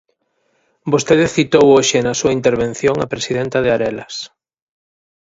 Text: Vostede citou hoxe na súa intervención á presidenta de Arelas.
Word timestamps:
Vostede 0.91 1.33
citou 1.37 1.65
hoxe 1.77 1.97
na 2.01 2.17
súa 2.19 2.35
intervención 2.39 2.95
á 3.05 3.07
presidenta 3.13 3.57
de 3.63 3.69
Arelas. 3.75 4.15